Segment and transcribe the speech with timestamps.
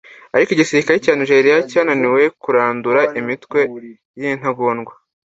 [0.35, 3.59] Ariko igisirikare cya Nigeria cyananiwe kurandura imitwe
[4.19, 4.93] y'intagondwa